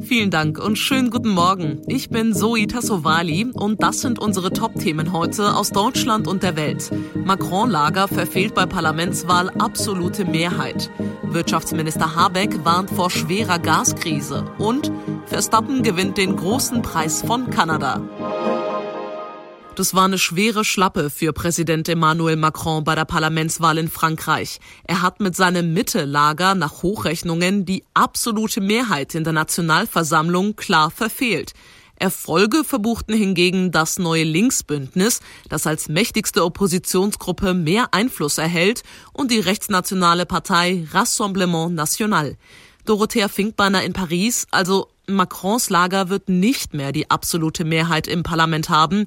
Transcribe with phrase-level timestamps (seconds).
[0.00, 1.82] Vielen Dank und schönen guten Morgen.
[1.86, 6.90] Ich bin Zoe Tassovali und das sind unsere Top-Themen heute aus Deutschland und der Welt.
[7.24, 10.90] Macron-Lager verfehlt bei Parlamentswahl absolute Mehrheit.
[11.22, 14.90] Wirtschaftsminister Habeck warnt vor schwerer Gaskrise und
[15.26, 18.00] Verstappen gewinnt den großen Preis von Kanada.
[19.78, 24.58] Das war eine schwere Schlappe für Präsident Emmanuel Macron bei der Parlamentswahl in Frankreich.
[24.82, 31.52] Er hat mit seinem Mitte-Lager nach Hochrechnungen die absolute Mehrheit in der Nationalversammlung klar verfehlt.
[31.94, 38.82] Erfolge verbuchten hingegen das neue Linksbündnis, das als mächtigste Oppositionsgruppe mehr Einfluss erhält,
[39.12, 42.36] und die rechtsnationale Partei Rassemblement National.
[42.84, 48.70] Dorothea Finkbeiner in Paris, also Macrons Lager wird nicht mehr die absolute Mehrheit im Parlament
[48.70, 49.06] haben.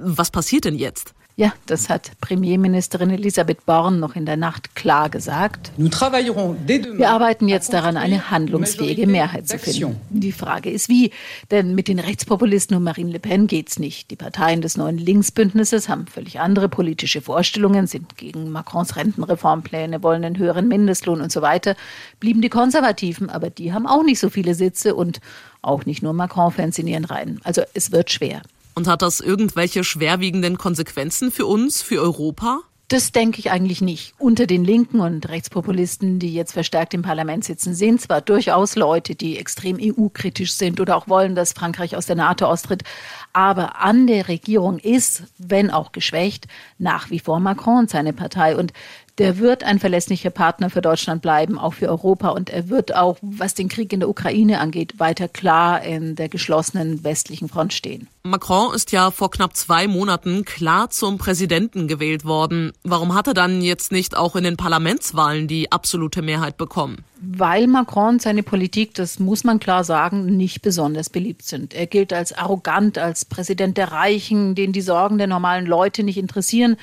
[0.00, 1.14] Was passiert denn jetzt?
[1.38, 5.70] Ja, das hat Premierministerin Elisabeth Born noch in der Nacht klar gesagt.
[5.76, 10.00] Wir arbeiten jetzt daran, eine handlungsfähige Mehrheit zu finden.
[10.10, 11.12] Die Frage ist wie,
[11.52, 14.10] denn mit den Rechtspopulisten und Marine Le Pen geht's nicht.
[14.10, 20.24] Die Parteien des neuen Linksbündnisses haben völlig andere politische Vorstellungen, sind gegen Macrons Rentenreformpläne, wollen
[20.24, 21.76] einen höheren Mindestlohn und so weiter.
[22.18, 25.20] Blieben die Konservativen, aber die haben auch nicht so viele Sitze und
[25.62, 27.40] auch nicht nur Macron-Fans in ihren Reihen.
[27.44, 28.42] Also es wird schwer.
[28.78, 32.60] Und hat das irgendwelche schwerwiegenden Konsequenzen für uns, für Europa?
[32.86, 34.14] Das denke ich eigentlich nicht.
[34.18, 39.16] Unter den Linken und Rechtspopulisten, die jetzt verstärkt im Parlament sitzen, sind zwar durchaus Leute,
[39.16, 42.84] die extrem EU-kritisch sind oder auch wollen, dass Frankreich aus der NATO austritt,
[43.32, 46.46] aber an der Regierung ist, wenn auch geschwächt,
[46.78, 48.56] nach wie vor Macron und seine Partei.
[48.56, 48.72] Und
[49.18, 52.28] der wird ein verlässlicher Partner für Deutschland bleiben, auch für Europa.
[52.28, 56.28] Und er wird auch, was den Krieg in der Ukraine angeht, weiter klar in der
[56.28, 58.06] geschlossenen westlichen Front stehen.
[58.28, 62.72] Macron ist ja vor knapp zwei Monaten klar zum Präsidenten gewählt worden.
[62.84, 67.04] Warum hat er dann jetzt nicht auch in den Parlamentswahlen die absolute Mehrheit bekommen?
[67.20, 71.74] Weil Macron und seine Politik, das muss man klar sagen, nicht besonders beliebt sind.
[71.74, 76.18] Er gilt als arrogant, als Präsident der Reichen, den die Sorgen der normalen Leute nicht
[76.18, 76.76] interessieren.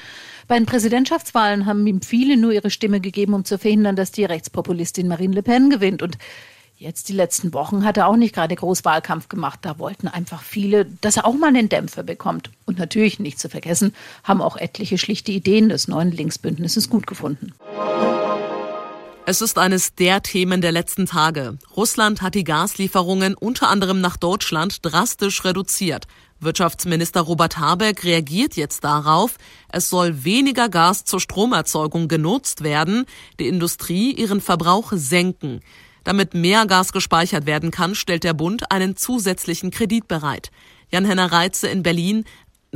[0.47, 4.25] Bei den Präsidentschaftswahlen haben ihm viele nur ihre Stimme gegeben, um zu verhindern, dass die
[4.25, 6.01] Rechtspopulistin Marine Le Pen gewinnt.
[6.01, 6.17] Und
[6.78, 9.59] jetzt die letzten Wochen hat er auch nicht gerade groß Wahlkampf gemacht.
[9.62, 12.50] Da wollten einfach viele, dass er auch mal einen Dämpfer bekommt.
[12.66, 13.94] Und natürlich, nicht zu vergessen,
[14.24, 17.53] haben auch etliche schlichte Ideen des neuen Linksbündnisses gut gefunden.
[19.28, 21.58] Es ist eines der Themen der letzten Tage.
[21.75, 26.06] Russland hat die Gaslieferungen unter anderem nach Deutschland drastisch reduziert.
[26.40, 29.38] Wirtschaftsminister Robert Habeck reagiert jetzt darauf,
[29.69, 33.06] es soll weniger Gas zur Stromerzeugung genutzt werden,
[33.40, 35.62] die Industrie ihren Verbrauch senken.
[36.05, 40.51] Damit mehr Gas gespeichert werden kann, stellt der Bund einen zusätzlichen Kredit bereit.
[40.91, 42.25] Jan-Henner Reitze in Berlin.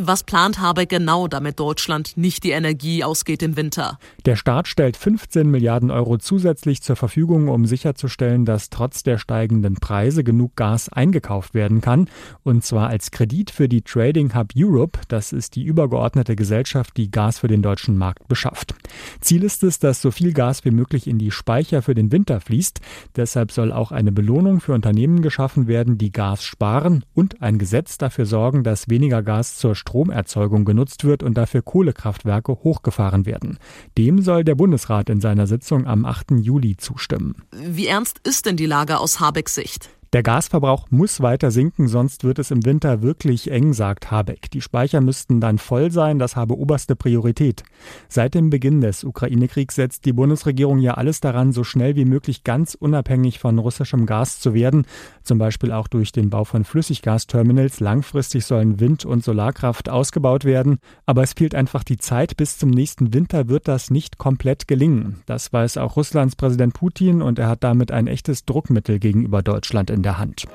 [0.02, 4.00] Was plant Habeck genau, damit Deutschland nicht die Energie ausgeht im Winter?
[4.26, 9.76] Der Staat stellt 15 Milliarden Euro zusätzlich zur Verfügung, um sicherzustellen, dass trotz der steigenden
[9.76, 12.08] Preise genug Gas eingekauft werden kann.
[12.44, 15.00] Und zwar als Kredit für die Trading Hub Europe.
[15.09, 18.76] Das ist die übergeordnete Gesellschaft, die Gas für den deutschen Markt beschafft.
[19.20, 22.40] Ziel ist es, dass so viel Gas wie möglich in die Speicher für den Winter
[22.40, 22.80] fließt.
[23.18, 27.98] Deshalb soll auch eine Belohnung für Unternehmen geschaffen werden, die Gas sparen und ein Gesetz
[27.98, 33.58] dafür sorgen, dass weniger Gas zur Stromerzeugung genutzt wird und dafür Kohlekraftwerke hochgefahren werden.
[33.98, 36.32] Dem soll der Bundesrat in seiner Sitzung am 8.
[36.42, 37.42] Juli zustimmen.
[37.52, 39.90] Wie ernst ist denn die Lage aus Habecks Sicht?
[40.12, 44.50] Der Gasverbrauch muss weiter sinken, sonst wird es im Winter wirklich eng, sagt Habeck.
[44.50, 47.64] Die Speicher müssten dann voll sein, das habe oberste Priorität.
[48.08, 52.44] Seit dem Beginn des Ukraine-Kriegs setzt die Bundesregierung ja alles daran, so schnell wie möglich
[52.44, 54.88] ganz unabhängig von russischem Gas zu werden,
[55.22, 57.80] zum Beispiel auch durch den Bau von Flüssiggasterminals.
[57.80, 62.36] Langfristig sollen Wind- und Solarkraft ausgebaut werden, aber es fehlt einfach die Zeit.
[62.36, 65.22] Bis zum nächsten Winter wird das nicht komplett gelingen.
[65.28, 69.91] Das weiß auch Russlands Präsident Putin und er hat damit ein echtes Druckmittel gegenüber Deutschland
[70.00, 70.46] in der Hand.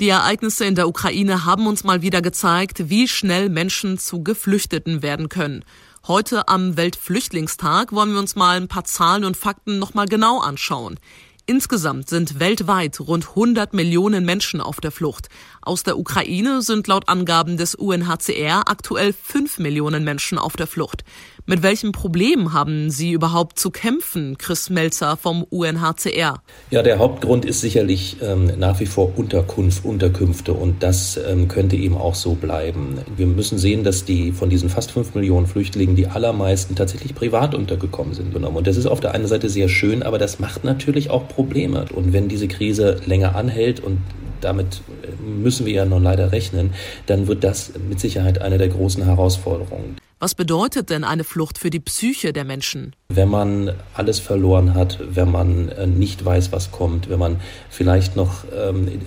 [0.00, 5.02] Die Ereignisse in der Ukraine haben uns mal wieder gezeigt, wie schnell Menschen zu Geflüchteten
[5.02, 5.64] werden können.
[6.08, 10.98] Heute am Weltflüchtlingstag wollen wir uns mal ein paar Zahlen und Fakten nochmal genau anschauen.
[11.46, 15.28] Insgesamt sind weltweit rund 100 Millionen Menschen auf der Flucht.
[15.62, 21.04] Aus der Ukraine sind laut Angaben des UNHCR aktuell 5 Millionen Menschen auf der Flucht.
[21.44, 26.42] Mit welchen Problemen haben Sie überhaupt zu kämpfen, Chris Melzer vom UNHCR?
[26.70, 31.76] Ja, der Hauptgrund ist sicherlich ähm, nach wie vor Unterkunft, Unterkünfte und das ähm, könnte
[31.76, 32.98] eben auch so bleiben.
[33.16, 37.54] Wir müssen sehen, dass die von diesen fast 5 Millionen Flüchtlingen die allermeisten tatsächlich privat
[37.54, 38.34] untergekommen sind.
[38.34, 41.84] Und das ist auf der einen Seite sehr schön, aber das macht natürlich auch Probleme.
[41.94, 43.98] Und wenn diese Krise länger anhält und
[44.40, 44.82] damit
[45.20, 46.74] müssen wir ja nun leider rechnen,
[47.06, 49.99] dann wird das mit Sicherheit eine der großen Herausforderungen.
[50.22, 52.94] Was bedeutet denn eine Flucht für die Psyche der Menschen?
[53.08, 57.40] Wenn man alles verloren hat, wenn man äh, nicht weiß, was kommt, wenn man
[57.70, 59.00] vielleicht noch ähm,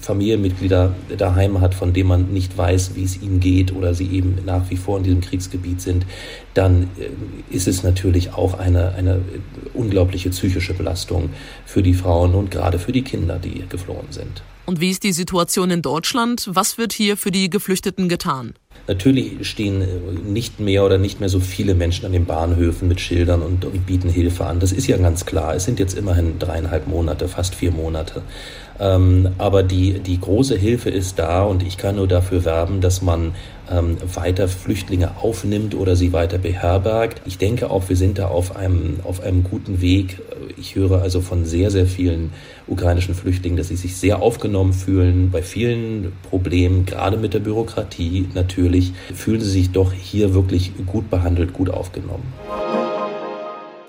[0.00, 4.38] Familienmitglieder daheim hat, von denen man nicht weiß, wie es ihnen geht oder sie eben
[4.46, 6.06] nach wie vor in diesem Kriegsgebiet sind,
[6.54, 9.20] dann äh, ist es natürlich auch eine, eine
[9.74, 11.28] unglaubliche psychische Belastung
[11.66, 14.42] für die Frauen und gerade für die Kinder, die geflohen sind.
[14.64, 16.48] Und wie ist die Situation in Deutschland?
[16.50, 18.54] Was wird hier für die Geflüchteten getan?
[18.90, 19.86] Natürlich stehen äh,
[20.28, 23.86] nicht mehr oder nicht mehr so viele Menschen an den Bahnhöfen mit Schildern und, und,
[23.86, 24.58] bieten Hilfe an.
[24.58, 25.54] Das ist ja ganz klar.
[25.54, 28.22] Es sind jetzt immerhin dreieinhalb Monate, fast vier Monate.
[28.80, 33.00] Ähm, aber die, die große Hilfe ist da und ich kann nur dafür werben, dass
[33.00, 33.36] man
[33.70, 37.22] ähm, weiter Flüchtlinge aufnimmt oder sie weiter beherbergt.
[37.24, 40.20] Ich denke auch, wir sind da auf einem, auf einem guten Weg.
[40.56, 42.32] Ich höre also von sehr, sehr vielen
[42.66, 45.30] ukrainischen Flüchtlingen, dass sie sich sehr aufgenommen fühlen.
[45.30, 51.10] Bei vielen Problemen, gerade mit der Bürokratie natürlich, fühlen sie sich doch hier wirklich gut
[51.10, 52.32] behandelt, gut aufgenommen.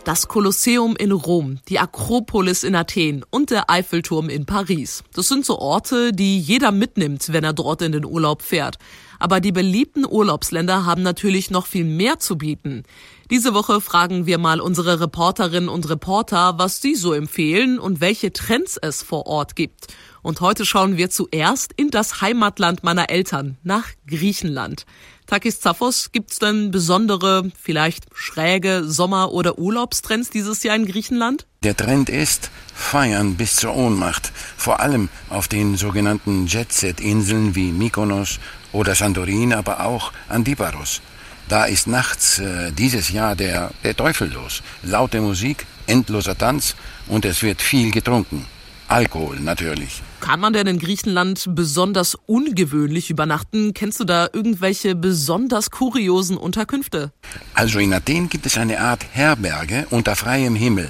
[0.03, 5.03] Das Kolosseum in Rom, die Akropolis in Athen und der Eiffelturm in Paris.
[5.13, 8.77] Das sind so Orte, die jeder mitnimmt, wenn er dort in den Urlaub fährt.
[9.19, 12.81] Aber die beliebten Urlaubsländer haben natürlich noch viel mehr zu bieten.
[13.29, 18.33] Diese Woche fragen wir mal unsere Reporterinnen und Reporter, was sie so empfehlen und welche
[18.33, 19.93] Trends es vor Ort gibt.
[20.23, 24.85] Und heute schauen wir zuerst in das Heimatland meiner Eltern, nach Griechenland.
[25.31, 31.47] Takis Zaphos, gibt's denn besondere, vielleicht schräge Sommer- oder Urlaubstrends dieses Jahr in Griechenland?
[31.63, 38.41] Der Trend ist Feiern bis zur Ohnmacht, vor allem auf den sogenannten Jet-Set-Inseln wie Mykonos
[38.73, 40.99] oder Santorin, aber auch Antiparos.
[41.47, 44.61] Da ist nachts äh, dieses Jahr der, der Teufel los.
[44.83, 46.75] Laute Musik, endloser Tanz
[47.07, 48.47] und es wird viel getrunken.
[48.91, 50.03] Alkohol natürlich.
[50.19, 53.73] Kann man denn in Griechenland besonders ungewöhnlich übernachten?
[53.73, 57.13] Kennst du da irgendwelche besonders kuriosen Unterkünfte?
[57.53, 60.89] Also in Athen gibt es eine Art Herberge unter freiem Himmel.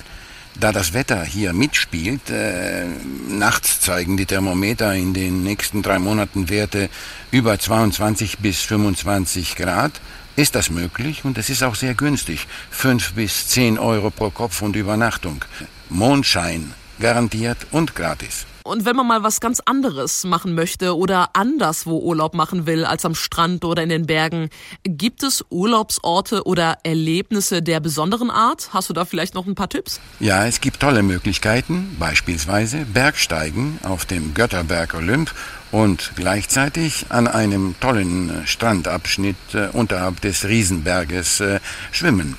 [0.59, 2.87] Da das Wetter hier mitspielt, äh,
[3.29, 6.89] nachts zeigen die Thermometer in den nächsten drei Monaten Werte
[7.29, 10.01] über 22 bis 25 Grad,
[10.35, 12.47] ist das möglich und es ist auch sehr günstig.
[12.71, 15.45] Fünf bis zehn Euro pro Kopf und Übernachtung.
[15.89, 18.45] Mondschein garantiert und gratis.
[18.63, 23.05] Und wenn man mal was ganz anderes machen möchte oder anderswo Urlaub machen will als
[23.05, 24.49] am Strand oder in den Bergen,
[24.83, 28.69] gibt es Urlaubsorte oder Erlebnisse der besonderen Art?
[28.71, 29.99] Hast du da vielleicht noch ein paar Tipps?
[30.19, 35.33] Ja, es gibt tolle Möglichkeiten, beispielsweise Bergsteigen auf dem Götterberg Olymp
[35.71, 41.59] und gleichzeitig an einem tollen Strandabschnitt äh, unterhalb des Riesenberges äh,
[41.91, 42.37] schwimmen.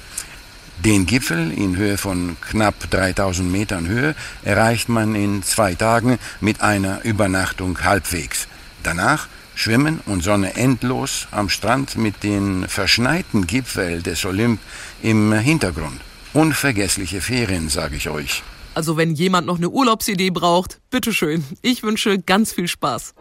[0.84, 6.60] Den Gipfel in Höhe von knapp 3000 Metern Höhe erreicht man in zwei Tagen mit
[6.60, 8.48] einer Übernachtung halbwegs.
[8.82, 14.58] Danach Schwimmen und Sonne endlos am Strand mit den verschneiten Gipfel des Olymp
[15.02, 16.00] im Hintergrund.
[16.32, 18.42] Unvergessliche Ferien, sage ich euch.
[18.74, 21.44] Also wenn jemand noch eine Urlaubsidee braucht, bitteschön.
[21.60, 23.14] Ich wünsche ganz viel Spaß.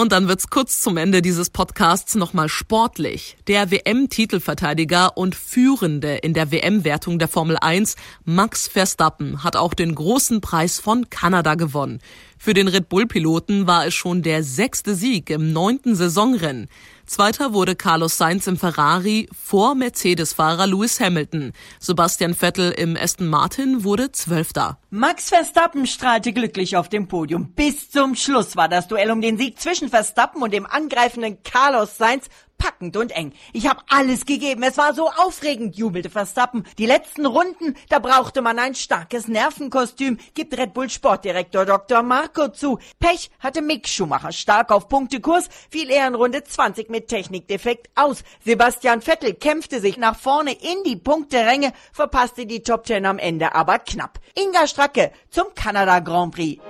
[0.00, 3.36] Und dann wird's kurz zum Ende dieses Podcasts nochmal sportlich.
[3.48, 9.94] Der WM-Titelverteidiger und Führende in der WM-Wertung der Formel 1, Max Verstappen, hat auch den
[9.94, 11.98] großen Preis von Kanada gewonnen.
[12.38, 16.70] Für den Red Bull-Piloten war es schon der sechste Sieg im neunten Saisonrennen.
[17.10, 21.52] Zweiter wurde Carlos Sainz im Ferrari vor Mercedes-Fahrer Lewis Hamilton.
[21.80, 24.78] Sebastian Vettel im Aston Martin wurde Zwölfter.
[24.90, 27.52] Max Verstappen strahlte glücklich auf dem Podium.
[27.54, 31.98] Bis zum Schluss war das Duell um den Sieg zwischen Verstappen und dem angreifenden Carlos
[31.98, 32.26] Sainz
[32.60, 33.32] packend und eng.
[33.52, 34.62] Ich habe alles gegeben.
[34.62, 36.64] Es war so aufregend, jubelte Verstappen.
[36.78, 42.02] Die letzten Runden, da brauchte man ein starkes Nervenkostüm, gibt Red Bull Sportdirektor Dr.
[42.02, 42.78] Marco zu.
[43.00, 48.22] Pech hatte Mick Schumacher stark auf Punktekurs, fiel er in Runde 20 mit Technikdefekt aus.
[48.44, 53.54] Sebastian Vettel kämpfte sich nach vorne in die Punkteränge, verpasste die Top Ten am Ende
[53.54, 54.20] aber knapp.
[54.34, 56.60] Inga Stracke zum Kanada Grand Prix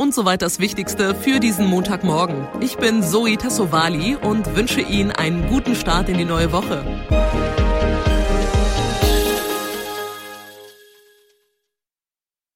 [0.00, 2.48] und so weiter das Wichtigste für diesen Montagmorgen.
[2.60, 6.82] Ich bin Zoe Tassovali und wünsche Ihnen einen guten Start in die neue Woche.